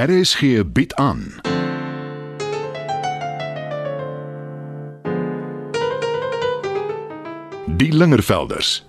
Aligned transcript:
RSG 0.00 0.72
bied 0.72 0.94
aan. 0.94 1.34
Die 7.66 7.92
Lingervelders 7.92 8.86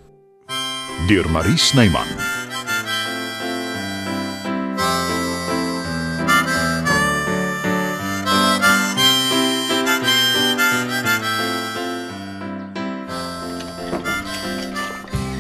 deur 1.07 1.29
Marie 1.31 1.57
Snyman. 1.57 2.07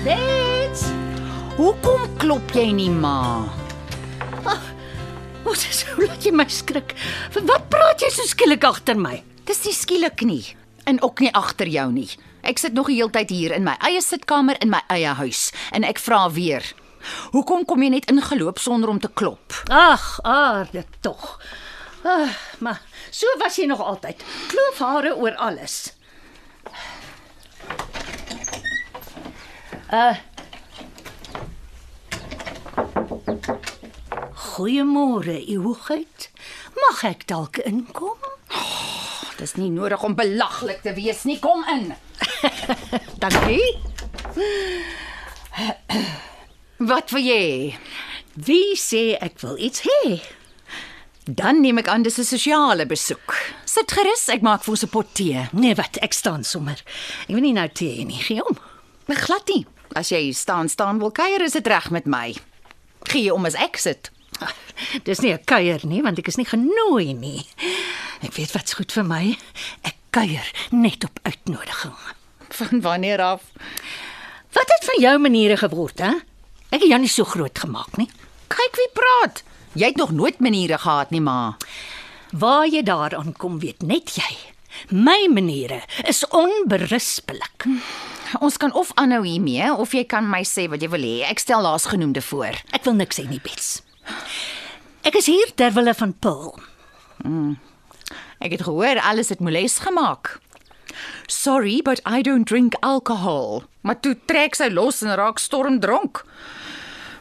Bets, 0.03 0.91
hoekom 1.55 2.01
klop 2.17 2.51
jy 2.51 2.71
nie, 2.75 2.91
ma? 2.91 3.47
Wat 5.43 5.63
is 5.69 5.83
hoe 5.95 6.05
laat 6.05 6.25
jy 6.25 6.31
my 6.35 6.45
skrik? 6.51 6.93
Vir 7.33 7.45
wat 7.49 7.69
praat 7.73 8.03
jy 8.03 8.09
so 8.13 8.25
skielik 8.29 8.65
agter 8.67 8.99
my? 8.99 9.21
Dis 9.47 9.63
nie 9.65 9.75
skielik 9.75 10.21
nie 10.27 10.43
en 10.89 11.01
ook 11.05 11.21
nie 11.21 11.31
agter 11.37 11.69
jou 11.69 11.87
nie. 11.93 12.09
Ek 12.45 12.57
sit 12.61 12.73
nog 12.73 12.89
die 12.89 12.97
hele 12.97 13.13
tyd 13.13 13.29
hier 13.33 13.53
in 13.55 13.65
my 13.65 13.75
eie 13.85 14.01
sitkamer 14.01 14.57
in 14.61 14.71
my 14.73 14.81
eie 14.93 15.13
huis 15.19 15.49
en 15.75 15.85
ek 15.87 16.01
vra 16.01 16.27
weer. 16.33 16.65
Hoekom 17.33 17.65
kom 17.65 17.81
jy 17.81 17.89
net 17.93 18.09
ingeloop 18.13 18.61
sonder 18.61 18.89
om 18.89 18.99
te 19.01 19.09
klop? 19.09 19.55
Ag, 19.69 20.19
aarde 20.25 20.85
tog. 21.01 21.39
Ah, 22.05 22.29
maar 22.59 22.81
so 23.13 23.29
was 23.41 23.57
jy 23.57 23.67
nog 23.69 23.81
altyd. 23.81 24.21
Kloofhare 24.49 25.15
oor 25.17 25.37
alles. 25.37 25.93
Uh 29.91 30.15
Goeiemôre, 34.51 35.37
Eeuwigheid. 35.47 36.27
Mag 36.75 37.05
ek 37.07 37.21
dalk 37.29 37.61
inkom? 37.63 38.19
Dis 39.39 39.55
nie 39.55 39.69
nodig 39.71 40.03
om 40.03 40.17
belaglik 40.17 40.81
te 40.83 40.91
wees 40.97 41.23
nie. 41.23 41.37
Kom 41.39 41.63
in. 41.71 41.93
Dankie. 43.23 43.63
Wat 46.83 47.15
wil 47.15 47.23
jy? 47.23 47.79
Wie 48.35 48.75
sê 48.75 49.15
ek 49.23 49.39
wil 49.45 49.55
iets 49.55 49.85
hê? 49.87 50.19
Dan 51.23 51.63
neem 51.63 51.79
ek 51.79 51.87
aan 51.87 52.03
dis 52.03 52.19
'n 52.19 52.27
sosiale 52.27 52.83
besoek. 52.85 53.37
Sit 53.63 53.95
gerus, 53.95 54.27
ek 54.27 54.43
maak 54.43 54.67
vir 54.67 54.75
ons 54.75 54.83
'n 54.83 54.91
pot 54.91 55.15
tee. 55.15 55.47
Nee, 55.53 55.75
wat, 55.79 55.95
ek 56.03 56.11
staan 56.13 56.43
sommer. 56.43 56.83
Ek 57.23 57.31
wil 57.31 57.47
nie 57.47 57.55
nou 57.55 57.69
tee 57.71 58.03
nie, 58.03 58.19
gee 58.19 58.43
hom. 58.43 58.59
Glad 59.07 59.47
nie. 59.47 59.65
As 59.95 60.11
jy 60.11 60.33
staan 60.33 60.67
staan 60.67 60.99
wil 60.99 61.11
kuier, 61.11 61.41
is 61.41 61.55
dit 61.55 61.67
reg 61.67 61.89
met 61.91 62.05
my. 62.05 62.35
Gee 63.07 63.23
jy 63.23 63.31
om 63.31 63.45
as 63.45 63.55
ek 63.55 63.77
sit. 63.77 64.11
Dis 65.07 65.21
nie 65.21 65.33
'n 65.33 65.43
kuier 65.45 65.81
nie, 65.85 66.01
want 66.01 66.19
ek 66.19 66.27
is 66.27 66.37
nie 66.37 66.45
genooi 66.49 67.13
nie. 67.13 67.45
Ek 68.21 68.33
weet 68.33 68.53
wat's 68.53 68.73
goed 68.73 68.91
vir 68.91 69.03
my. 69.03 69.37
Ek 69.83 69.95
kuier 70.11 70.47
net 70.71 71.03
op 71.03 71.19
uitnodiging. 71.23 71.95
Van 72.49 72.81
wanneer 72.81 73.21
af? 73.21 73.41
Wat 74.51 74.67
het 74.67 74.85
van 74.85 74.99
jou 75.01 75.17
maniere 75.19 75.57
geword, 75.57 75.99
hè? 75.99 76.11
Ek 76.71 76.81
het 76.81 76.89
jou 76.89 76.99
nie 76.99 77.09
so 77.11 77.23
groot 77.23 77.59
gemaak 77.59 77.97
nie. 77.97 78.09
Kyk 78.51 78.75
wie 78.75 78.91
praat. 78.93 79.43
Jy 79.73 79.85
het 79.93 79.97
nog 79.97 80.11
nooit 80.11 80.39
maniere 80.39 80.77
gehad 80.77 81.11
nie, 81.11 81.21
ma. 81.21 81.57
Waar 82.31 82.67
jy 82.67 82.83
daaraan 82.83 83.33
kom, 83.33 83.59
weet 83.59 83.81
net 83.81 84.15
jy. 84.15 84.37
My 84.89 85.27
maniere 85.31 85.81
is 86.07 86.23
onberispelik. 86.27 87.67
Ons 88.39 88.57
kan 88.57 88.73
of 88.73 88.91
aanhou 88.95 89.23
hiermee 89.25 89.73
of 89.73 89.91
jy 89.95 90.03
kan 90.07 90.27
my 90.29 90.43
sê 90.47 90.67
wat 90.71 90.83
jy 90.83 90.89
wil 90.91 91.03
hê. 91.03 91.15
Ek 91.27 91.39
stel 91.43 91.63
laasgenoemde 91.63 92.21
voor. 92.21 92.59
Ek 92.71 92.83
wil 92.87 92.95
niks 92.99 93.19
sê 93.19 93.27
nie, 93.27 93.41
Bets. 93.43 93.81
Ek 95.07 95.15
is 95.17 95.25
hier 95.25 95.51
ter 95.55 95.73
wille 95.73 95.93
van 95.97 96.13
Paul. 96.19 96.55
Ek 98.41 98.53
het 98.55 98.63
gehoor 98.65 99.01
alles 99.01 99.29
het 99.29 99.39
moles 99.39 99.79
gemaak. 99.85 100.39
Sorry, 101.27 101.81
but 101.81 102.01
I 102.05 102.21
don't 102.21 102.47
drink 102.47 102.75
alcohol. 102.81 103.63
Maar 103.81 103.99
toe 103.99 104.15
trek 104.25 104.55
sy 104.55 104.67
los 104.69 105.01
en 105.01 105.15
raak 105.15 105.39
stormdronk. 105.39 106.23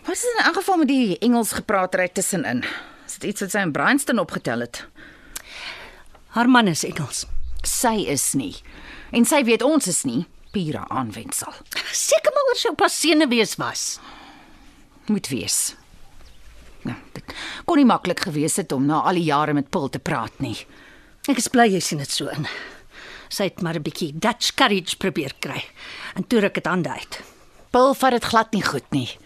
Wat 0.06 0.16
is 0.16 0.24
in 0.24 0.44
elk 0.44 0.58
geval 0.60 0.80
met 0.82 0.88
die 0.88 1.18
Engels 1.18 1.52
gepraatery 1.52 2.08
tussenin? 2.08 2.64
Is 3.06 3.18
dit 3.18 3.30
iets 3.30 3.44
wat 3.44 3.54
sy 3.54 3.62
in 3.64 3.72
Bryanston 3.72 4.18
opgetel 4.18 4.64
het? 4.64 4.84
Haar 6.34 6.50
man 6.50 6.70
is 6.70 6.84
Engels. 6.84 7.26
Sy 7.66 8.06
is 8.10 8.32
nie. 8.34 8.54
En 9.12 9.26
sy 9.28 9.42
weet 9.44 9.62
ons 9.66 9.86
is 9.90 10.04
nie 10.08 10.24
pure 10.54 10.82
aanwendsel. 10.88 11.52
Seker 11.94 12.34
maar 12.34 12.50
oor 12.50 12.58
sy 12.58 12.72
passene 12.78 13.28
wees 13.30 13.56
was. 13.60 13.98
Moet 15.10 15.30
wees. 15.30 15.58
Kon 17.64 17.76
nie 17.76 17.88
maklik 17.88 18.20
gewees 18.20 18.56
het 18.56 18.72
om 18.72 18.86
na 18.86 19.00
al 19.00 19.14
die 19.14 19.28
jare 19.28 19.52
met 19.52 19.70
Paul 19.70 19.88
te 19.88 19.98
praat 19.98 20.38
nie. 20.38 20.56
Ek 21.28 21.38
is 21.38 21.48
bly 21.48 21.68
jy 21.68 21.80
sien 21.80 21.98
dit 21.98 22.10
so 22.10 22.28
in. 22.28 22.46
Sy 23.30 23.44
het 23.44 23.62
maar 23.62 23.76
'n 23.76 23.82
bietjie 23.82 24.12
Dutch 24.18 24.54
courage 24.54 24.96
probeer 24.96 25.32
kry. 25.38 25.64
En 26.14 26.26
toe 26.26 26.41
ruk 26.41 26.54
dit 26.54 26.66
hande 26.66 26.91
uit. 26.91 27.22
Paul 27.70 27.94
vat 27.94 28.10
dit 28.10 28.24
glad 28.24 28.52
nie 28.52 28.62
goed 28.62 28.91
nie. 28.91 29.18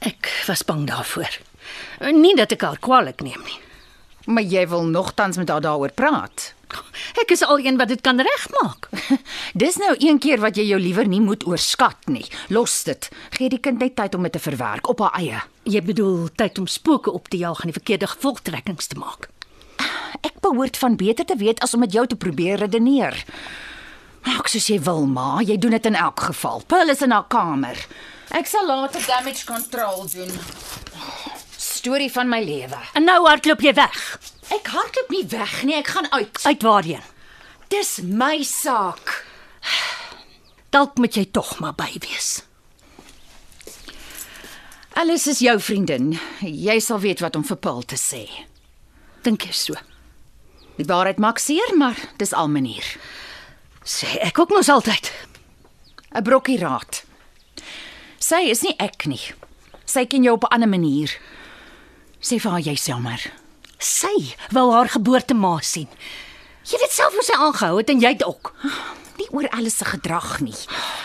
Ek 0.00 0.28
was 0.46 0.64
bang 0.64 0.86
daarvoor. 0.86 1.38
Nie 2.12 2.34
dat 2.36 2.52
ek 2.52 2.60
haar 2.60 2.78
kwaadlik 2.78 3.20
neem 3.20 3.40
nie. 3.44 3.60
Maar 4.26 4.42
jy 4.42 4.68
wil 4.68 4.84
nogtans 4.84 5.36
met 5.36 5.48
haar 5.48 5.60
daaroor 5.60 5.92
praat. 5.92 6.54
Ek 7.22 7.30
is 7.34 7.42
al 7.42 7.58
een 7.62 7.78
wat 7.80 7.88
dit 7.88 8.00
kan 8.00 8.20
regmaak. 8.20 8.88
Dis 9.64 9.76
nou 9.80 9.94
een 9.98 10.18
keer 10.18 10.40
wat 10.42 10.56
jy 10.56 10.66
jou 10.68 10.80
liewer 10.80 11.08
nie 11.08 11.20
moet 11.24 11.46
oorskat 11.46 12.08
nie. 12.10 12.24
Los 12.48 12.82
dit. 12.88 13.10
Gee 13.38 13.48
die 13.52 13.60
kind 13.60 13.82
net 13.82 13.96
tyd 13.96 14.14
om 14.14 14.22
dit 14.26 14.32
te 14.32 14.42
verwerk 14.42 14.88
op 14.88 15.04
haar 15.04 15.18
eie. 15.20 15.42
Jy 15.64 15.82
bedoel 15.82 16.28
tyd 16.36 16.58
om 16.58 16.66
spooke 16.66 17.12
op 17.12 17.28
te 17.28 17.40
jaag 17.40 17.62
en 17.64 17.72
die 17.72 17.78
verkeerde 17.78 18.10
gevolgtrekkings 18.14 18.90
te 18.92 18.98
maak. 19.00 19.30
Ek 20.24 20.40
behoort 20.40 20.76
van 20.80 20.96
beter 20.96 21.26
te 21.28 21.36
weet 21.36 21.60
as 21.60 21.74
om 21.74 21.84
met 21.84 21.92
jou 21.92 22.06
te 22.06 22.16
probeer 22.16 22.58
redeneer. 22.64 23.16
Maak 24.24 24.48
soos 24.48 24.70
jy 24.70 24.78
wil, 24.80 25.04
ma. 25.06 25.42
Jy 25.44 25.58
doen 25.60 25.76
dit 25.76 25.86
in 25.90 25.98
elk 26.00 26.22
geval. 26.30 26.62
Pearl 26.66 26.92
is 26.94 27.02
in 27.04 27.12
haar 27.12 27.26
kamer. 27.28 27.76
Ek 28.32 28.48
sal 28.48 28.64
later 28.66 29.04
damage 29.04 29.44
control 29.44 30.06
doen. 30.14 30.32
Storie 31.60 32.08
van 32.12 32.30
my 32.32 32.40
lewe. 32.44 32.78
En 32.96 33.04
nou 33.04 33.18
hardloop 33.26 33.60
jy 33.60 33.74
weg. 33.76 34.00
Ek 34.52 34.66
hardloop 34.68 35.10
nie 35.10 35.24
weg 35.32 35.62
nie, 35.64 35.76
ek 35.78 35.86
gaan 35.86 36.10
uit. 36.12 36.40
Uit 36.44 36.62
waarheen? 36.62 37.02
Dis 37.68 37.98
my 38.02 38.42
saak. 38.42 39.24
Dalk 40.70 40.98
moet 40.98 41.16
jy 41.16 41.24
tog 41.30 41.58
maar 41.60 41.74
by 41.78 41.90
wees. 42.02 42.42
Alles 44.94 45.26
is 45.26 45.40
jou 45.42 45.56
vriendin. 45.60 46.12
Jy 46.40 46.78
sal 46.80 47.00
weet 47.02 47.22
wat 47.24 47.36
om 47.36 47.44
vir 47.44 47.56
Paul 47.56 47.82
te 47.82 47.96
sê. 47.98 48.28
Dink 49.26 49.46
jy 49.48 49.52
so? 49.52 49.74
Die 50.76 50.86
waarheid 50.86 51.18
maak 51.22 51.38
seer, 51.38 51.74
maar 51.78 51.98
dis 52.18 52.34
al 52.34 52.50
manier. 52.50 52.84
Sê 53.84 54.18
ek 54.22 54.38
ook 54.38 54.50
mos 54.54 54.68
altyd. 54.68 55.12
'n 56.14 56.22
Brokkie 56.22 56.58
raad. 56.58 57.02
Sy 58.18 58.46
is 58.50 58.62
nie 58.62 58.74
ek 58.78 59.06
nie. 59.06 59.20
Sy 59.84 60.06
ken 60.06 60.22
jou 60.22 60.34
op 60.34 60.44
'n 60.44 60.54
ander 60.54 60.68
manier. 60.68 61.10
Sê 62.22 62.38
vir 62.40 62.50
haar 62.50 62.60
jy's 62.60 62.86
jammer. 62.86 63.20
Sy 63.84 64.32
wou 64.56 64.70
haar 64.72 64.88
geboortema 64.88 65.58
sien. 65.60 65.88
Jy 66.64 66.78
weet 66.80 66.94
self 66.96 67.12
hoe 67.12 67.24
sy 67.26 67.34
aangehou 67.36 67.76
het 67.82 67.90
en 67.92 68.00
jy 68.00 68.14
het 68.14 68.22
ook. 68.24 68.54
Nie 69.18 69.26
oor 69.36 69.48
alles 69.52 69.76
se 69.76 69.84
gedrag 69.84 70.38
nie. 70.40 70.56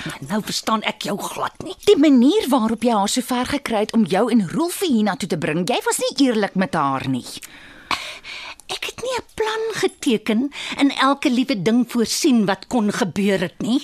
Maar 0.05 0.21
nou 0.29 0.39
verstaan 0.47 0.85
ek 0.87 1.03
jou 1.09 1.17
glad 1.19 1.57
nie. 1.65 1.75
Die 1.89 1.97
manier 1.99 2.47
waarop 2.49 2.85
jy 2.87 2.95
haar 2.95 3.11
so 3.11 3.25
ver 3.25 3.51
gekry 3.51 3.83
het 3.83 3.91
om 3.97 4.07
jou 4.07 4.29
en 4.31 4.45
Rolf 4.53 4.79
hiernatoe 4.85 5.27
te 5.29 5.37
bring, 5.37 5.65
jy 5.67 5.81
was 5.85 5.99
nie 6.05 6.29
eerlik 6.29 6.55
met 6.55 6.79
haar 6.79 7.03
nie. 7.11 7.27
Ek 8.69 8.85
het 8.87 9.03
nie 9.03 9.17
'n 9.17 9.27
plan 9.35 9.63
geteken 9.81 10.49
en 10.77 10.95
elke 10.95 11.29
liewe 11.29 11.61
ding 11.61 11.83
voorsien 11.91 12.45
wat 12.45 12.67
kon 12.67 12.91
gebeur 12.91 13.39
het 13.39 13.59
nie. 13.59 13.83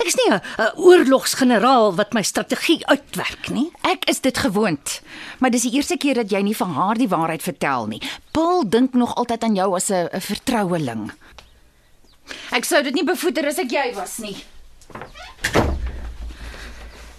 Ek 0.00 0.06
is 0.06 0.16
nie 0.16 0.30
'n 0.30 0.40
oorlogsgeneraal 0.76 1.94
wat 1.94 2.12
my 2.12 2.22
strategie 2.22 2.86
uitwerk 2.86 3.48
nie. 3.48 3.70
Ek 3.82 4.04
is 4.08 4.20
dit 4.20 4.38
gewoond. 4.38 5.00
Maar 5.38 5.50
dis 5.50 5.62
die 5.62 5.72
eerste 5.72 5.96
keer 5.96 6.14
dat 6.14 6.30
jy 6.30 6.42
nie 6.42 6.54
vir 6.54 6.66
haar 6.66 6.94
die 6.94 7.08
waarheid 7.08 7.42
vertel 7.42 7.86
nie. 7.86 8.02
Paul 8.32 8.68
dink 8.68 8.94
nog 8.94 9.14
altyd 9.14 9.42
aan 9.42 9.54
jou 9.54 9.74
as 9.74 9.90
'n 9.90 10.08
vertroueling. 10.12 11.12
Ek 12.50 12.64
sou 12.64 12.82
dit 12.82 12.94
nie 12.94 13.04
bevoeder 13.04 13.46
as 13.46 13.58
ek 13.58 13.70
jy 13.70 13.94
was 13.94 14.18
nie. 14.18 14.36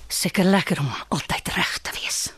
Seker 0.08 0.44
lekker 0.44 0.80
om 0.80 0.92
altyd 1.10 1.48
reg 1.56 1.80
te 1.82 1.92
wees. 1.92 2.34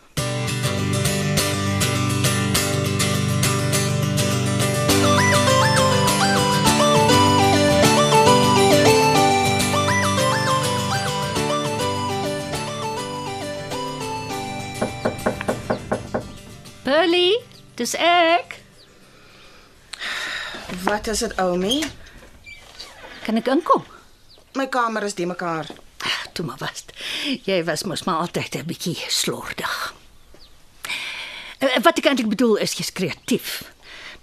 Pearly, 16.97 17.37
dis 17.77 17.91
ek. 18.01 18.55
Wat 20.81 21.05
is 21.07 21.19
dit, 21.21 21.35
Oumi? 21.37 21.75
Kan 23.21 23.37
ek 23.37 23.51
inkom? 23.53 23.83
My 24.57 24.65
kamer 24.73 25.05
is 25.05 25.13
die 25.13 25.27
mekaar. 25.29 25.69
Toe 26.33 26.45
maar 26.47 26.57
was. 26.57 26.81
Jy 27.45 27.59
was 27.67 27.85
mos 27.85 28.01
maar 28.07 28.23
altyd 28.25 28.57
'n 28.57 28.65
bietjie 28.65 28.97
slordig. 29.13 29.93
Eh, 31.61 31.77
Wat 31.85 31.97
ek 32.01 32.05
eintlik 32.09 32.33
bedoel 32.33 32.55
is 32.65 32.73
jy's 32.73 32.89
kreatief. 32.91 33.61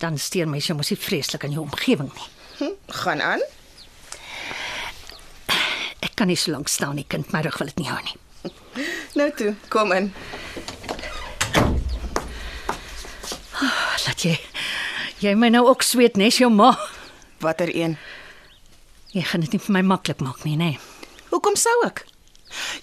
Dan 0.03 0.19
steur 0.19 0.49
mens 0.49 0.67
jou 0.67 0.75
mos 0.77 0.91
nie 0.91 0.99
vreeslik 0.99 1.44
aan 1.44 1.55
jou 1.55 1.62
omgewing 1.62 2.11
nie. 2.15 2.29
Hm, 2.59 2.75
gaan 2.91 3.23
aan. 3.23 3.43
Ek 6.03 6.15
kan 6.15 6.27
nie 6.27 6.37
so 6.37 6.50
lank 6.50 6.69
staan 6.69 6.94
nie, 6.94 7.06
kind, 7.06 7.32
my 7.32 7.41
rug 7.41 7.59
wil 7.59 7.67
dit 7.70 7.77
nie 7.79 7.88
hou 7.88 8.03
nie. 8.03 8.19
Nou 9.15 9.31
toe, 9.31 9.55
kom 9.69 9.93
in. 9.93 10.12
Laat 14.05 14.13
jy 14.25 14.38
jy 15.23 15.35
my 15.38 15.49
nou 15.53 15.67
ook 15.69 15.82
sweet 15.82 16.17
nes 16.21 16.38
jou 16.41 16.50
ma. 16.53 16.75
Watter 17.41 17.71
een? 17.75 17.97
Jy 19.15 19.23
gaan 19.23 19.44
dit 19.44 19.53
nie 19.55 19.62
vir 19.62 19.73
my 19.76 19.82
maklik 19.94 20.21
maak 20.21 20.43
nie, 20.44 20.56
nê? 20.59 20.73
Hoekom 21.31 21.56
sou 21.56 21.75
ek? 21.87 22.05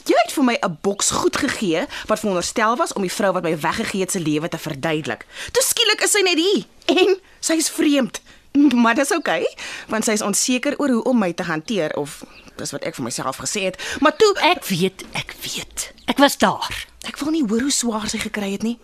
Jy 0.08 0.16
het 0.26 0.34
vir 0.36 0.44
my 0.44 0.58
'n 0.62 0.78
boks 0.84 1.12
goed 1.12 1.38
gegee 1.38 1.86
wat 2.08 2.20
veronderstel 2.20 2.76
was 2.76 2.94
om 2.94 3.02
die 3.02 3.12
vrou 3.12 3.32
wat 3.34 3.44
my 3.44 3.56
weggegee 3.58 4.02
het 4.02 4.12
se 4.12 4.20
lewe 4.20 4.50
te 4.50 4.58
verduidelik. 4.58 5.26
Toe 5.52 5.64
skielik 5.64 6.02
is 6.04 6.12
sy 6.12 6.22
net 6.22 6.38
hier 6.38 6.66
en 6.88 7.20
sy 7.40 7.54
is 7.54 7.70
vreemd. 7.70 8.22
Maar 8.52 8.96
dis 8.96 9.12
oukei, 9.12 9.42
okay, 9.44 9.56
want 9.88 10.04
sy 10.04 10.12
is 10.12 10.22
onseker 10.22 10.76
oor 10.78 10.90
hoe 10.90 11.04
om 11.04 11.18
my 11.20 11.32
te 11.34 11.44
hanteer 11.44 11.96
of 11.96 12.24
dis 12.58 12.72
wat 12.72 12.84
ek 12.84 12.96
vir 12.96 13.04
myself 13.04 13.38
gesê 13.38 13.64
het. 13.64 13.78
Maar 14.02 14.16
toe 14.16 14.34
Ek 14.42 14.66
weet, 14.66 15.04
ek 15.14 15.36
weet. 15.42 15.94
Ek 16.08 16.18
was 16.18 16.38
daar. 16.38 16.88
ek 17.08 17.18
wil 17.18 17.32
nie 17.32 17.46
hoor 17.48 17.62
hoe 17.62 17.72
swaar 17.72 18.10
sy 18.10 18.18
gekry 18.18 18.52
het 18.52 18.64
nie. 18.64 18.78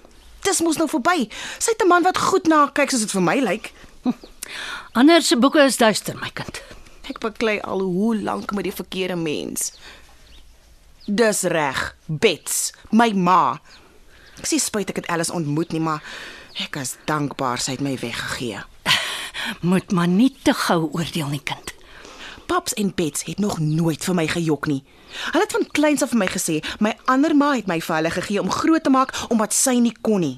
Dis 0.45 0.61
mos 0.61 0.77
nou 0.77 0.87
verby. 0.89 1.29
Sy 1.59 1.71
het 1.71 1.83
'n 1.83 1.87
man 1.87 2.03
wat 2.03 2.17
goed 2.17 2.47
na 2.47 2.57
haar 2.57 2.71
kyk 2.71 2.91
soos 2.91 3.01
dit 3.01 3.11
vir 3.11 3.21
my 3.21 3.39
lyk. 3.39 3.73
Ander 4.99 5.21
se 5.21 5.37
boeke 5.37 5.59
is 5.63 5.77
duister, 5.77 6.15
my 6.15 6.29
kind. 6.33 6.61
Ek 7.09 7.19
baklei 7.19 7.59
al 7.63 7.81
hoe 7.81 8.15
lank 8.21 8.51
met 8.51 8.63
die 8.63 8.73
verkeerde 8.73 9.15
mens. 9.15 9.71
Dis 11.05 11.41
reg, 11.41 11.95
Bets, 12.05 12.73
my 12.91 13.11
ma. 13.13 13.59
Ek 14.37 14.45
sê 14.45 14.59
spyt 14.59 14.89
ek 14.89 14.95
het 14.95 15.07
Alice 15.07 15.33
ontmoet 15.33 15.71
nie, 15.71 15.79
maar 15.79 16.03
ek 16.59 16.75
is 16.81 16.97
dankbaar 17.07 17.61
sy 17.63 17.77
het 17.77 17.81
my 17.85 17.95
weggegee. 18.01 18.59
Moet 19.69 19.91
maar 19.91 20.07
nie 20.07 20.33
te 20.43 20.53
gou 20.53 20.89
oordeel 20.91 21.31
nie, 21.31 21.43
kind. 21.43 21.73
Paps 22.47 22.73
en 22.73 22.91
Bets 22.95 23.23
het 23.23 23.39
nog 23.39 23.59
nooit 23.59 24.03
vir 24.03 24.15
my 24.15 24.27
gejok 24.27 24.67
nie. 24.67 24.83
Hulle 25.31 25.43
het 25.43 25.55
van 25.55 25.67
kleins 25.71 26.03
af 26.03 26.13
vir 26.13 26.21
my 26.21 26.27
gesê, 26.31 26.59
my 26.79 26.93
ander 27.05 27.35
ma 27.35 27.53
het 27.55 27.67
my 27.67 27.79
vir 27.81 27.95
hulle 27.95 28.13
gegee 28.17 28.41
om 28.41 28.51
groot 28.51 28.83
te 28.83 28.93
maak 28.93 29.13
omdat 29.29 29.53
sy 29.53 29.77
nie 29.81 29.95
kon 30.01 30.23
nie. 30.25 30.37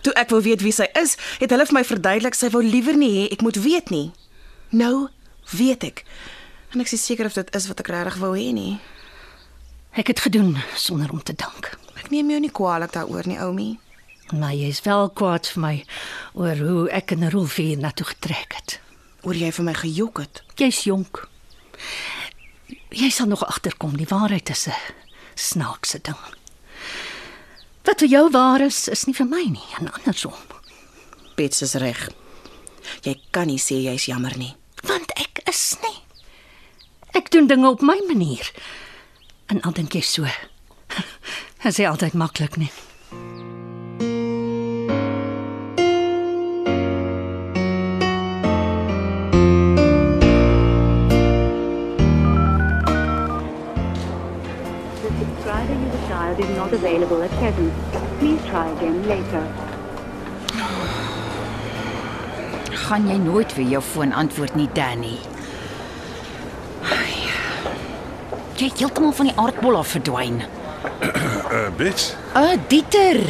Toe 0.00 0.14
ek 0.16 0.30
wou 0.32 0.40
weet 0.40 0.62
wie 0.64 0.72
sy 0.72 0.88
is, 0.96 1.16
het 1.40 1.52
hulle 1.52 1.66
vir 1.68 1.76
my 1.76 1.84
verduidelik 1.84 2.36
sy 2.38 2.48
wou 2.54 2.62
liewer 2.64 2.96
nie 2.96 3.10
hê 3.18 3.26
ek 3.34 3.44
moet 3.44 3.60
weet 3.60 3.90
nie. 3.92 4.08
Nou 4.70 5.08
weet 5.56 5.84
ek. 5.84 6.04
En 6.72 6.80
ek 6.80 6.92
is 6.94 7.04
seker 7.04 7.28
of 7.28 7.36
dit 7.36 7.54
is 7.56 7.68
wat 7.68 7.82
ek 7.82 7.92
regtig 7.92 8.20
wou 8.22 8.32
hê 8.36 8.50
nie. 8.56 8.78
Ek 9.98 10.12
het 10.12 10.22
gedoen 10.22 10.54
sonder 10.78 11.10
om 11.10 11.22
te 11.22 11.34
dank. 11.34 11.74
Ek 11.98 12.12
neem 12.14 12.30
jou 12.30 12.40
nie 12.40 12.52
kwaadlik 12.54 12.94
daaroor 12.94 13.26
nie, 13.26 13.40
Oumi. 13.42 13.70
Maar 14.30 14.54
jy's 14.54 14.78
wel 14.86 15.10
kwaad 15.10 15.48
vir 15.50 15.60
my 15.64 15.74
oor 16.38 16.60
hoe 16.62 16.84
ek 16.94 17.16
en 17.16 17.26
Rolf 17.32 17.58
hier 17.58 17.78
na 17.78 17.90
toe 17.90 18.06
getrek 18.06 18.54
het. 18.54 18.78
Oor 19.26 19.34
jy 19.34 19.50
vir 19.52 19.66
my 19.66 19.74
gejok 19.74 20.22
het. 20.22 20.42
Jy's 20.54 20.84
jonk. 20.86 21.24
Jy 22.90 23.10
sal 23.10 23.26
nog 23.30 23.44
agterkom, 23.46 23.96
die 23.96 24.08
waarheid 24.08 24.50
is 24.50 24.66
'n 24.66 24.74
snaakse 25.34 25.98
ding. 26.02 26.18
Wat 27.82 27.98
vir 28.00 28.08
jou 28.08 28.30
waar 28.30 28.60
is, 28.60 28.88
is 28.88 29.04
nie 29.06 29.14
vir 29.14 29.26
my 29.26 29.44
nie, 29.48 29.68
en 29.78 29.92
andersom. 29.92 30.34
Bets 31.36 31.62
is 31.62 31.74
reg. 31.74 32.08
Jy 33.02 33.20
kan 33.30 33.46
nie 33.46 33.58
sê 33.58 33.74
jy's 33.82 34.04
jammer 34.06 34.36
nie. 34.36 34.56
Want 34.82 35.12
ek 35.16 35.40
is 35.48 35.76
nie. 35.82 36.02
Ek 37.12 37.30
doen 37.30 37.46
dinge 37.46 37.68
op 37.68 37.80
my 37.80 38.00
manier. 38.06 38.52
En 39.46 39.60
al 39.60 39.72
dink 39.72 39.92
jy 39.92 40.00
so. 40.00 40.26
Dit 41.62 41.78
is 41.78 41.86
altyd 41.86 42.12
maklik 42.12 42.56
nie. 42.56 42.70
Not 56.70 56.78
available 56.78 57.22
at 57.22 57.30
present. 57.30 57.72
Please 58.18 58.40
try 58.46 58.68
again 58.70 59.02
later. 59.08 59.44
Gaan 62.90 63.06
jy 63.08 63.18
nooit 63.22 63.54
weer 63.54 63.68
jou 63.76 63.82
foon 63.82 64.12
antwoord 64.12 64.54
nie, 64.54 64.68
Danny? 64.74 65.18
Jy 68.60 68.68
het 68.68 68.78
heeltemal 68.82 69.12
van 69.16 69.30
die 69.30 69.36
aardbol 69.40 69.76
af 69.78 69.94
verdwyn. 69.94 70.42
Uh 71.00 71.68
Bets, 71.78 72.14
Uh, 72.36 72.56
Dieter. 72.68 73.22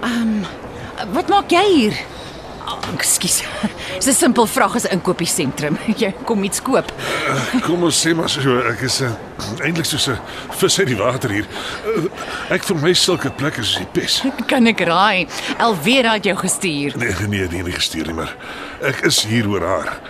Ehm, 0.00 0.44
um, 1.02 1.12
wat 1.12 1.28
maak 1.28 1.50
jy 1.50 1.64
hier? 1.72 1.96
Ekskuus. 2.94 3.42
Dis 3.98 4.06
'n 4.06 4.12
simpel 4.12 4.46
vraag 4.46 4.74
as 4.74 4.84
'n 4.84 4.92
inkopiesentrum. 4.92 5.78
Jy 6.02 6.14
kom 6.24 6.44
iets 6.44 6.62
koop. 6.62 6.92
kom 7.62 7.82
ons 7.82 8.06
sê 8.06 8.14
maar 8.14 8.28
so, 8.28 8.58
ek 8.58 8.80
is 8.80 9.00
uh, 9.00 9.10
eintlik 9.64 9.84
soos 9.84 10.08
'n 10.08 10.18
vis 10.50 10.78
uit 10.78 10.86
die 10.86 10.96
water 10.96 11.30
hier. 11.30 11.46
Uh, 11.86 12.06
ek 12.50 12.64
vir 12.64 12.76
my 12.76 12.92
sulke 12.92 13.30
plekke 13.30 13.62
soos 13.64 13.78
die 13.78 14.00
pes. 14.00 14.22
Kan 14.50 14.66
ek 14.66 14.80
raai? 14.80 15.26
Elvera 15.58 16.12
het 16.12 16.24
jou 16.24 16.36
gestuur. 16.36 16.96
Nee, 16.96 17.14
nee, 17.28 17.48
nee, 17.48 17.62
nie 17.62 17.72
gestuur 17.72 18.06
nie, 18.06 18.14
maar 18.14 18.36
ek 18.82 19.04
is 19.06 19.24
hier 19.24 19.48
oor 19.48 19.62
haar. 19.66 20.00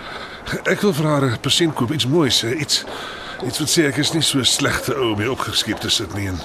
Ek 0.65 0.81
wil 0.81 0.93
vir 0.93 1.07
haar 1.07 1.25
'n 1.25 1.39
persent 1.41 1.73
koop, 1.73 1.91
iets 1.91 2.05
moois, 2.07 2.43
iets 2.43 2.85
iets 3.45 3.59
wat 3.59 3.69
sê 3.69 3.85
ek 3.85 3.97
is 4.01 4.13
nie 4.13 4.23
so 4.25 4.43
slegte 4.43 4.95
ou 4.97 5.13
om 5.13 5.19
hier 5.21 5.31
opgeskep 5.31 5.79
te 5.79 5.89
sit 5.89 6.13
nie 6.17 6.27
en 6.27 6.39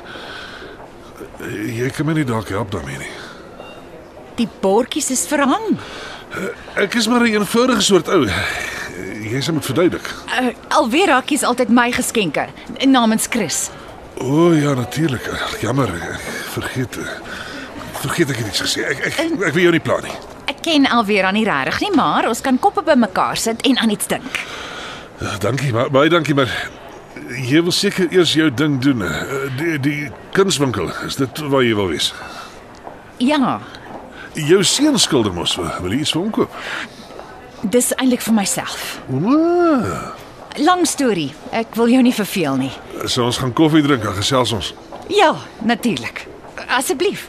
uh, 1.41 1.79
jy 1.81 1.89
kan 1.91 2.07
my 2.07 2.13
nie 2.13 2.25
dalk 2.29 2.49
help 2.53 2.71
daarmee 2.71 2.99
nie. 2.99 3.13
Die 4.37 4.49
bordjies 4.61 5.11
is 5.11 5.27
verhang. 5.29 5.79
Ek 6.75 6.95
is 6.95 7.07
maar 7.09 7.21
'n 7.21 7.33
eenvoudige 7.35 7.81
soort 7.81 8.09
ou. 8.09 8.27
Jy 9.23 9.41
sê 9.41 9.53
moet 9.53 9.65
verduidelik. 9.65 10.11
Uh, 10.41 10.49
Elvera 10.69 11.21
kies 11.21 11.43
altyd 11.43 11.69
my 11.69 11.93
geskenke 11.93 12.47
namens 12.87 13.27
Chris. 13.31 13.71
O 14.19 14.25
oh, 14.25 14.61
ja, 14.63 14.75
natuurlik. 14.75 15.31
Jammer, 15.61 15.89
vergeet. 16.53 16.99
Vergeet 17.93 18.31
ek 18.31 18.37
het 18.37 18.47
iets 18.47 18.61
gesê. 18.61 18.85
Ek 18.89 18.99
ek, 19.07 19.19
ek 19.47 19.53
wil 19.55 19.63
jou 19.63 19.71
nie 19.73 19.81
pla 19.81 20.01
nie. 20.03 20.13
Ek 20.47 20.61
ken 20.63 20.87
Elvera 20.87 21.31
nie 21.31 21.45
regtig 21.45 21.81
nie, 21.81 21.91
maar 21.97 22.29
ons 22.29 22.41
kan 22.41 22.59
koppe 22.59 22.83
bymekaar 22.83 23.37
sit 23.37 23.61
en 23.67 23.79
aan 23.79 23.91
iets 23.91 24.07
dink. 24.07 24.41
Uh, 25.23 25.39
dankie, 25.39 25.73
maar 25.73 25.91
baie 25.91 26.09
dankie, 26.11 26.35
maar 26.35 26.51
jy 27.37 27.63
wil 27.63 27.73
seker 27.73 28.07
eers 28.13 28.33
jou 28.33 28.51
ding 28.55 28.81
doen. 28.83 29.03
eh, 29.03 29.57
Die 29.57 29.79
die 29.81 30.11
kunswinkel, 30.33 30.91
is 31.07 31.17
dit 31.17 31.39
waar 31.39 31.63
jy 31.63 31.75
wil 31.75 31.89
wees? 31.89 32.13
Ja, 33.19 33.61
Jou 34.35 34.63
seun 34.65 34.99
skilder 34.99 35.33
mos, 35.37 35.57
wil 35.61 35.69
wil 35.85 35.93
jy 35.93 36.01
iets 36.07 36.15
vir 36.17 36.23
hom 36.23 36.31
koop? 36.33 36.61
dis 37.71 37.93
eintlik 37.95 38.23
vir 38.27 38.35
myself. 38.35 38.81
O, 39.07 39.37
Lang 40.67 40.83
storie. 40.89 41.29
Ek 41.55 41.77
wil 41.79 41.89
jou 41.93 42.01
nie 42.03 42.13
verveel 42.13 42.57
nie. 42.61 42.73
so 43.07 43.25
ons 43.25 43.39
gaan 43.39 43.53
koffie 43.57 43.83
drink 43.85 44.05
en 44.05 44.17
gesels 44.19 44.53
ons. 44.53 44.73
Ja, 45.09 45.31
natuurlik. 45.65 46.27
Asseblief. 46.69 47.29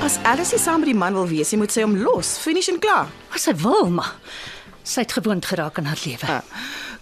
As 0.00 0.18
Alice 0.22 0.58
saam 0.58 0.80
met 0.84 0.90
die 0.92 0.94
man 0.98 1.14
wil 1.18 1.26
wees, 1.26 1.50
nie, 1.50 1.58
moet 1.58 1.72
sy 1.74 1.82
hom 1.82 1.96
los. 1.98 2.36
Finish 2.38 2.68
en 2.70 2.78
klaar. 2.82 3.08
As 3.34 3.46
sy 3.48 3.54
wil, 3.58 3.88
maar 3.90 4.12
sy 4.86 5.02
het 5.02 5.12
gewoond 5.18 5.46
geraak 5.46 5.78
aan 5.80 5.88
haar 5.90 6.02
lewe. 6.04 6.26
Ah, 6.30 6.42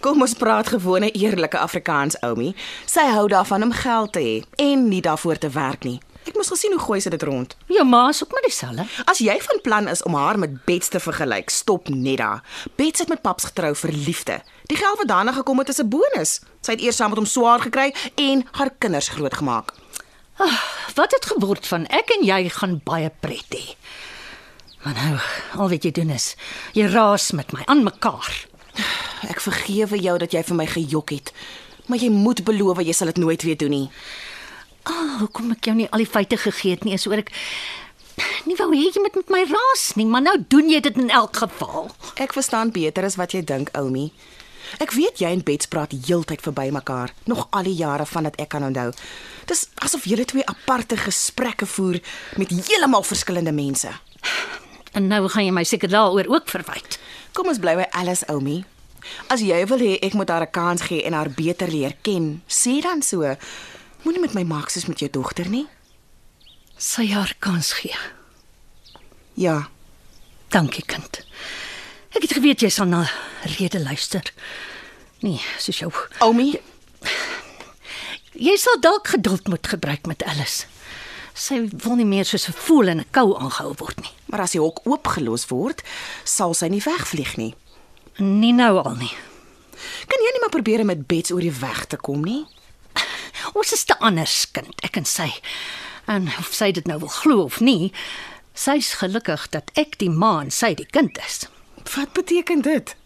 Kom 0.05 0.21
ons 0.21 0.35
praat 0.37 0.69
gewone 0.69 1.09
eerlike 1.17 1.57
Afrikaans, 1.59 2.17
Oumi. 2.27 2.51
Sy 2.87 3.05
hou 3.15 3.29
daarvan 3.33 3.63
om 3.63 3.73
geld 3.73 4.13
te 4.13 4.21
hê 4.21 4.35
en 4.61 4.89
nie 4.89 5.01
daarvoor 5.05 5.39
te 5.41 5.49
werk 5.55 5.85
nie. 5.89 6.01
Ek 6.29 6.37
moes 6.37 6.49
gesien 6.49 6.73
hoe 6.73 6.81
gooi 6.81 6.99
sy 7.05 7.11
dit 7.13 7.23
rond. 7.23 7.55
Jou 7.69 7.85
ma 7.85 8.09
is 8.09 8.23
ook 8.25 8.33
maar 8.33 8.45
dieselfde. 8.45 8.85
As 9.09 9.21
jy 9.21 9.37
van 9.45 9.61
plan 9.65 9.89
is 9.93 10.03
om 10.09 10.15
haar 10.17 10.39
met 10.41 10.59
Bets 10.65 10.89
te 10.89 11.01
vergelyk, 11.01 11.51
stop 11.53 11.89
net 11.93 12.19
daar. 12.21 12.43
Bets 12.77 13.01
het 13.05 13.09
met 13.13 13.23
paps 13.23 13.45
getrou 13.45 13.75
vir 13.77 13.93
liefde. 13.93 14.39
Die 14.69 14.77
geld 14.77 14.99
wat 14.99 15.09
daarna 15.09 15.33
gekom 15.37 15.59
het 15.59 15.69
is 15.69 15.81
'n 15.81 15.89
bonus. 15.89 16.41
Sy 16.61 16.73
het 16.73 16.81
eers 16.81 16.97
saam 16.97 17.09
met 17.11 17.19
hom 17.19 17.27
swaar 17.27 17.61
gekry 17.61 17.95
en 18.17 18.45
haar 18.53 18.71
kinders 18.79 19.09
grootgemaak. 19.09 19.73
Wat 20.95 21.11
het 21.13 21.27
geword 21.27 21.67
van 21.67 21.87
ek 21.87 22.11
en 22.19 22.25
jy 22.27 22.49
gaan 22.49 22.81
baie 22.85 23.11
pret 23.21 23.55
hê. 23.55 23.75
Maar 24.85 24.95
nou, 24.95 25.19
al 25.65 25.71
wat 25.73 25.85
jy 25.87 25.91
doen 25.97 26.11
is 26.13 26.35
jy 26.77 26.85
raas 26.93 27.31
met 27.33 27.53
my 27.57 27.65
aan 27.73 27.85
mekaar. 27.87 28.35
Ek 29.31 29.41
vergewe 29.41 29.97
jou 29.97 30.19
dat 30.21 30.35
jy 30.37 30.43
vir 30.45 30.59
my 30.59 30.67
gejok 30.69 31.15
het, 31.15 31.33
maar 31.89 32.03
jy 32.03 32.11
moet 32.13 32.43
beloof 32.45 32.83
jy 32.85 32.93
sal 32.93 33.09
dit 33.13 33.23
nooit 33.23 33.47
weer 33.47 33.57
doen 33.57 33.73
nie. 33.73 33.87
Ah, 34.85 34.93
oh, 34.93 35.15
hoekom 35.23 35.55
ek 35.55 35.71
jou 35.71 35.77
nie 35.79 35.89
al 35.89 36.05
die 36.05 36.11
feite 36.11 36.37
gegee 36.37 36.77
het 36.77 36.85
nie, 36.85 36.93
is 36.99 37.07
oor 37.09 37.23
ek 37.23 37.33
nie 38.45 38.57
wou 38.59 38.69
hê 38.75 38.85
jy 38.85 39.01
moet 39.01 39.17
met 39.23 39.33
my 39.33 39.43
raas 39.49 39.87
nie, 39.97 40.05
maar 40.05 40.23
nou 40.27 40.37
doen 40.53 40.69
jy 40.69 40.83
dit 40.85 41.01
in 41.01 41.09
elk 41.09 41.41
geval. 41.41 41.89
Ek 42.21 42.37
verstaan 42.37 42.75
beter 42.75 43.09
as 43.09 43.17
wat 43.17 43.33
jy 43.33 43.41
dink, 43.41 43.73
Oumi. 43.81 44.11
Ek 44.85 44.93
weet 44.93 45.23
jy 45.23 45.31
en 45.33 45.45
Bets 45.47 45.71
praat 45.71 45.95
heeltyd 45.97 46.45
verby 46.45 46.69
mekaar, 46.75 47.15
nog 47.31 47.47
al 47.57 47.65
die 47.69 47.77
jare 47.79 48.05
vandat 48.09 48.37
ek 48.43 48.53
kan 48.53 48.67
onthou. 48.69 48.91
Dis 49.49 49.69
asof 49.81 50.05
julle 50.11 50.29
twee 50.29 50.45
aparte 50.51 50.99
gesprekke 51.01 51.69
voer 51.69 52.03
met 52.37 52.53
heeltemal 52.53 53.07
verskillende 53.07 53.55
mense. 53.57 53.93
En 54.95 55.09
nou 55.11 55.27
gaan 55.29 55.45
jy 55.45 55.53
my 55.55 55.65
seker 55.67 55.91
daaroor 55.91 56.29
ook 56.31 56.49
verwyd. 56.53 56.99
Kom 57.35 57.51
ons 57.51 57.59
bly 57.63 57.75
by 57.81 57.87
Alice 57.99 58.27
Oumi. 58.31 58.63
As 59.29 59.43
jy 59.45 59.59
wil 59.69 59.83
hê 59.83 59.99
ek 60.01 60.15
moet 60.15 60.31
haar 60.31 60.47
'n 60.47 60.51
kans 60.55 60.83
gee 60.83 61.03
en 61.05 61.13
haar 61.13 61.31
beter 61.31 61.69
leer 61.69 61.97
ken, 62.03 62.43
sê 62.49 62.81
dan 62.81 63.03
so. 63.03 63.37
Moenie 64.05 64.21
met 64.21 64.35
my 64.35 64.43
maak 64.45 64.71
soos 64.71 64.87
met 64.87 64.99
jou 64.99 65.11
dogter 65.11 65.49
nie. 65.49 65.67
Sy 66.79 67.11
haar 67.13 67.35
kans 67.39 67.73
gee. 67.73 67.97
Ja, 69.35 69.69
Dankie 70.55 70.85
kind. 70.87 71.25
Ek 72.15 72.23
het 72.23 72.33
geweet 72.37 72.63
jy 72.63 72.69
sal 72.71 72.87
na 72.87 73.11
rede 73.59 73.81
luister. 73.83 74.23
Nee, 75.21 75.41
soos 75.59 75.79
jou. 75.83 75.91
Oumi, 76.23 76.61
Jy 78.35 78.57
sal 78.59 78.81
dalk 78.83 79.13
geduld 79.15 79.47
moet 79.49 79.67
gebruik 79.67 80.07
met 80.11 80.23
Alice. 80.27 80.67
Sy 81.35 81.65
wil 81.83 81.97
nie 81.99 82.07
meer 82.07 82.25
soos 82.25 82.49
'n 82.49 82.53
voël 82.53 82.89
in 82.89 83.01
'n 83.01 83.11
kou 83.11 83.35
aangehou 83.37 83.75
word 83.79 84.01
nie. 84.01 84.13
maar 84.35 84.41
as 84.41 84.53
die 84.53 84.61
hok 84.61 84.81
oopgelos 84.85 85.47
word, 85.47 85.83
sal 86.25 86.55
sy 86.55 86.67
nie 86.67 86.83
wegvlieg 86.83 87.37
nie. 87.37 87.55
Nie 88.19 88.53
nou 88.53 88.83
al 88.83 88.97
nie. 88.99 89.15
Kan 90.11 90.19
jy 90.19 90.33
nie 90.33 90.41
maar 90.41 90.51
probeer 90.51 90.81
om 90.81 90.87
met 90.87 91.07
Bets 91.07 91.31
oor 91.31 91.41
die 91.41 91.55
weg 91.61 91.85
te 91.87 91.97
kom 91.97 92.25
nie? 92.25 92.47
Ons 93.59 93.73
is 93.73 93.85
te 93.85 93.95
anders 93.99 94.51
kind, 94.51 94.75
ek 94.83 94.97
en 94.97 95.05
sy. 95.05 95.31
En 96.11 96.27
of 96.39 96.51
sy 96.53 96.73
dit 96.73 96.87
nou 96.87 96.99
wil 96.99 97.09
glo 97.09 97.45
of 97.45 97.61
nie, 97.61 97.93
sy's 98.55 98.95
gelukkig 98.95 99.49
dat 99.51 99.71
ek 99.79 99.99
die 99.99 100.11
ma 100.11 100.41
en 100.41 100.51
sy 100.51 100.75
die 100.75 100.89
kind 100.91 101.19
is. 101.19 101.47
Wat 101.95 102.13
beteken 102.13 102.63
dit? 102.63 102.97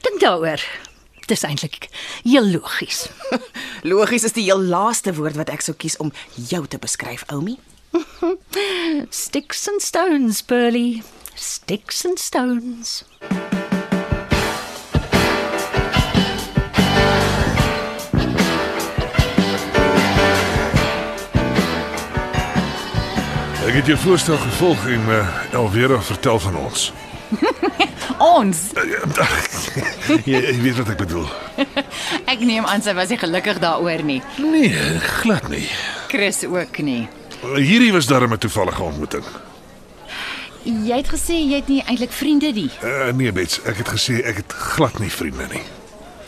Dink 0.00 0.20
daaroor. 0.20 0.64
Dis 1.30 1.44
eintlik 1.46 1.86
heel 2.24 2.46
logies. 2.50 3.08
Logies 3.92 4.24
is 4.26 4.32
die 4.34 4.48
heel 4.48 4.58
laaste 4.58 5.12
woord 5.14 5.36
wat 5.38 5.50
ek 5.54 5.62
sou 5.62 5.76
kies 5.78 5.94
om 6.02 6.10
jou 6.34 6.64
te 6.66 6.78
beskryf, 6.82 7.22
Oumi. 7.30 7.54
Sticks 9.14 9.68
and 9.70 9.78
stones, 9.78 10.42
Burley. 10.42 11.04
Sticks 11.38 12.02
and 12.04 12.18
stones. 12.18 13.04
Ek 23.70 23.78
het 23.78 23.86
jou 23.86 24.00
voorstel 24.02 24.42
gevolg 24.48 24.82
en 24.98 25.06
uh, 25.14 25.22
Elvera 25.54 26.02
vertel 26.10 26.42
van 26.42 26.58
ons. 26.64 26.90
Ons. 28.20 28.58
jy, 30.28 30.40
jy 30.44 30.56
weet 30.60 30.76
wat 30.82 30.90
ek 30.92 30.98
bedoel. 31.00 31.28
Ek 32.32 32.42
neem 32.44 32.66
aan 32.68 32.82
sy 32.84 32.92
was 32.98 33.08
nie 33.08 33.16
gelukkig 33.20 33.60
daaroor 33.62 34.02
nie. 34.04 34.18
Nee, 34.36 34.98
glad 35.22 35.48
nie. 35.48 35.64
Chris 36.12 36.42
ook 36.44 36.82
nie. 36.84 37.06
Hierdie 37.40 37.92
was 37.96 38.10
darem 38.10 38.34
'n 38.36 38.38
toevallige 38.38 38.82
ontmoeting. 38.82 39.24
Jy 40.68 40.96
het 41.00 41.08
gesê 41.08 41.38
jy 41.40 41.62
het 41.62 41.68
nie 41.72 41.80
eintlik 41.88 42.12
vriende 42.12 42.52
nie. 42.52 42.68
Uh, 42.84 43.08
nee, 43.16 43.32
Bets, 43.32 43.62
ek 43.64 43.80
het 43.80 43.88
gesê 43.88 44.20
ek 44.20 44.42
het 44.44 44.52
glad 44.52 44.98
nie 45.00 45.08
vriende 45.08 45.46
nie. 45.48 45.64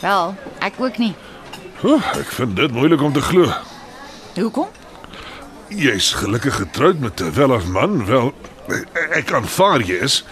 Wel, 0.01 0.33
ek 0.65 0.81
ook 0.81 0.97
nie. 0.97 1.13
Oh, 1.83 2.01
ek 2.17 2.31
vind 2.33 2.55
dit 2.57 2.71
moeilik 2.73 3.01
om 3.01 3.13
te 3.13 3.21
glo. 3.21 3.53
Hoekom? 4.33 4.67
Jy's 5.69 6.13
gelukkig 6.17 6.55
getroud 6.55 6.99
met 6.99 7.21
'n 7.21 7.31
welaf 7.37 7.65
man. 7.69 8.05
Wel, 8.05 8.33
ek 9.13 9.31
aanvaar 9.31 9.81
jy 9.85 10.01
is. 10.01 10.23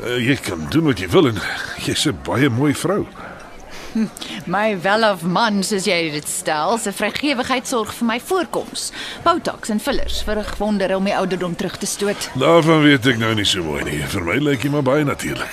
Uh, 0.00 0.16
jy 0.16 0.36
kan 0.40 0.64
doen 0.70 0.84
wat 0.88 0.98
jy 0.98 1.08
wil 1.12 1.28
en 1.28 1.38
jy's 1.84 2.06
'n 2.06 2.18
baie 2.24 2.48
mooi 2.48 2.74
vrou. 2.74 3.06
My 4.46 4.72
welaf 4.80 5.22
man, 5.22 5.62
soos 5.62 5.84
jy 5.84 6.10
dit 6.14 6.28
stel, 6.28 6.78
se 6.78 6.92
vrygewigheid 6.96 7.68
sorg 7.68 7.92
vir 7.92 8.06
my 8.08 8.20
voorkoms. 8.20 8.90
Botox 9.24 9.68
en 9.68 9.80
fillers 9.80 10.22
vir 10.24 10.38
'n 10.38 10.46
wonder 10.58 10.96
om 10.96 11.02
my 11.02 11.12
ouderdom 11.12 11.56
terug 11.56 11.76
te 11.76 11.86
stoot. 11.86 12.30
Daarvan 12.34 12.82
weet 12.82 13.06
ek 13.06 13.18
nou 13.18 13.34
nie 13.34 13.44
so 13.44 13.62
mooi 13.62 13.84
nie. 13.84 14.00
Vir 14.06 14.22
my 14.24 14.38
lyk 14.38 14.62
jy 14.62 14.70
maar 14.70 14.82
baie 14.82 15.04
natuurlik. 15.04 15.52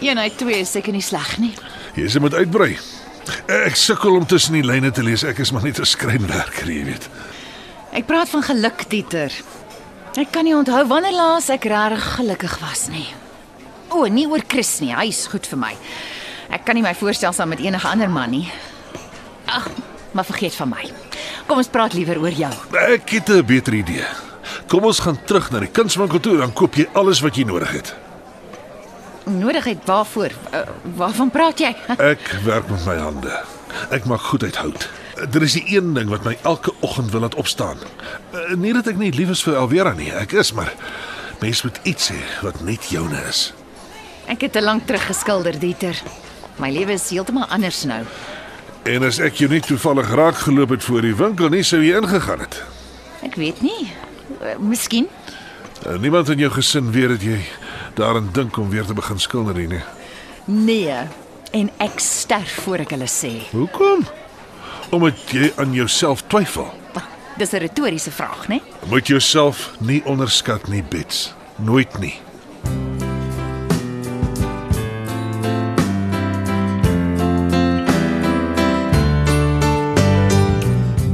Eenheid 0.00 0.38
2 0.38 0.58
is 0.58 0.70
seker 0.70 0.92
nie 0.92 1.02
sleg 1.02 1.38
nie. 1.38 1.54
Jy 1.94 2.08
se 2.08 2.20
moet 2.20 2.34
uitbrei. 2.34 2.78
Ek 3.46 3.76
sukkel 3.76 4.16
om 4.16 4.26
tussen 4.26 4.54
die 4.54 4.64
lyne 4.64 4.90
te 4.90 5.02
lees. 5.02 5.24
Ek 5.24 5.38
is 5.38 5.52
maar 5.52 5.62
net 5.62 5.78
'n 5.78 5.84
skrynwerker, 5.84 6.66
jy 6.66 6.84
weet. 6.84 7.08
Ek 7.92 8.06
praat 8.06 8.28
van 8.28 8.42
geluk, 8.42 8.88
Dieter. 8.90 9.32
Ek 10.16 10.32
kan 10.32 10.44
nie 10.44 10.54
onthou 10.54 10.86
wanneer 10.86 11.12
laas 11.12 11.48
ek 11.48 11.64
regtig 11.64 12.16
gelukkig 12.16 12.58
was 12.58 12.88
nie. 12.88 13.06
O, 13.90 14.04
nie 14.06 14.26
oor 14.28 14.42
Chris 14.46 14.80
nie. 14.80 14.92
Hy's 14.94 15.26
goed 15.32 15.46
vir 15.46 15.58
my. 15.58 15.74
Ek 16.50 16.64
kan 16.64 16.74
nie 16.78 16.82
my 16.84 16.94
voorstel 16.96 17.32
saam 17.36 17.48
met 17.52 17.60
enige 17.60 17.88
ander 17.88 18.08
man 18.10 18.30
nie. 18.30 18.46
Ag, 19.46 19.68
maar 20.12 20.24
vergeet 20.28 20.54
van 20.54 20.68
my. 20.68 20.88
Kom 21.48 21.58
ons 21.60 21.68
praat 21.72 21.92
liewer 21.96 22.20
oor 22.20 22.32
jou. 22.36 22.52
Ek 22.88 23.08
het 23.10 23.28
'n 23.30 23.44
beter 23.46 23.74
idee. 23.74 24.04
Kom 24.68 24.84
ons 24.84 24.98
gaan 25.00 25.18
terug 25.24 25.50
na 25.50 25.58
die 25.60 25.68
kunswinkel 25.72 26.20
toe 26.20 26.36
dan 26.36 26.52
koop 26.52 26.74
jy 26.74 26.86
alles 26.92 27.20
wat 27.20 27.36
jy 27.36 27.44
nodig 27.44 27.70
het. 27.72 27.94
Nodigheid 29.24 29.78
waarvoor? 29.84 30.30
Uh, 30.52 30.60
waarvan 30.96 31.30
praat 31.30 31.58
jy? 31.58 31.74
Ek 31.98 32.32
werk 32.44 32.68
met 32.70 32.84
my 32.86 32.96
hande. 32.96 33.44
Ek 33.90 34.04
maak 34.04 34.20
goed 34.20 34.42
uit 34.42 34.56
hout. 34.56 34.88
Dit 35.30 35.42
is 35.42 35.52
die 35.52 35.76
een 35.76 35.94
ding 35.94 36.08
wat 36.08 36.24
my 36.24 36.38
elke 36.42 36.72
oggend 36.80 37.10
wil 37.10 37.20
laat 37.20 37.34
opstaan. 37.34 37.76
Uh, 38.32 38.54
Nie 38.56 38.72
dat 38.72 38.86
ek 38.86 38.96
nie 38.96 39.12
lief 39.12 39.28
is 39.30 39.42
vir 39.42 39.56
Alvera 39.56 39.92
nie, 39.92 40.10
ek 40.12 40.32
is 40.32 40.52
maar 40.52 40.72
mens 41.40 41.62
moet 41.62 41.78
iets 41.82 42.08
hê 42.10 42.20
wat 42.42 42.60
net 42.64 42.88
joune 42.90 43.20
is. 43.28 43.52
Ek 44.28 44.40
het 44.44 44.52
te 44.52 44.62
lank 44.62 44.86
terug 44.86 45.06
geskilder, 45.08 45.56
Dieter. 45.58 45.96
My 46.60 46.70
lewe 46.74 46.92
is 46.98 47.08
heeltemal 47.10 47.46
anders 47.54 47.84
nou. 47.88 48.02
En 48.88 49.04
as 49.06 49.18
ek 49.24 49.40
jou 49.40 49.48
nie 49.50 49.60
toevallig 49.64 50.10
raak 50.16 50.36
geloop 50.44 50.70
het 50.74 50.84
voor 50.84 51.04
die 51.06 51.14
winkel 51.16 51.48
nie, 51.52 51.62
sou 51.66 51.80
jy 51.84 51.96
ingegaan 51.98 52.42
het. 52.44 52.58
Ek 53.26 53.34
weet 53.40 53.60
nie. 53.64 53.88
Uh, 54.42 54.54
miskien. 54.60 55.08
Uh, 55.86 55.96
Niemand 56.00 56.28
in 56.34 56.38
jou 56.44 56.50
gesin 56.52 56.90
weet 56.92 57.08
dat 57.16 57.24
jy 57.24 57.38
daaraan 57.98 58.28
dink 58.36 58.56
om 58.60 58.70
weer 58.70 58.84
te 58.86 58.94
begin 58.94 59.18
skilder 59.18 59.54
nie. 59.54 59.66
nie. 59.68 59.82
Nee. 60.44 60.98
En 61.52 61.70
ek 61.80 61.98
sterf 62.02 62.58
voor 62.64 62.84
ek 62.84 62.92
hulle 62.96 63.08
sê. 63.08 63.32
Hoekom? 63.54 64.04
Omdat 64.92 65.30
jy 65.32 65.52
aan 65.56 65.72
jouself 65.72 66.22
twyfel. 66.28 66.68
Dis 67.38 67.52
'n 67.52 67.62
retoriese 67.62 68.10
vraag, 68.10 68.48
né? 68.48 68.60
Moet 68.90 69.06
jouself 69.06 69.70
nie 69.78 70.02
onderskat 70.04 70.66
nie, 70.68 70.82
Bets. 70.82 71.34
Nooit 71.56 71.98
nie. 71.98 72.14